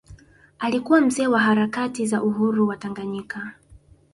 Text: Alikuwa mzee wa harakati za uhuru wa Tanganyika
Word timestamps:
Alikuwa 0.59 1.01
mzee 1.01 1.27
wa 1.27 1.39
harakati 1.39 2.07
za 2.07 2.23
uhuru 2.23 2.67
wa 2.67 2.77
Tanganyika 2.77 3.51